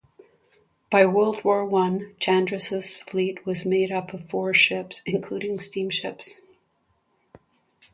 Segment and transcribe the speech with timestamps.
[0.89, 6.41] By World War One, Chandris' fleet was made up of four ships, including steamships.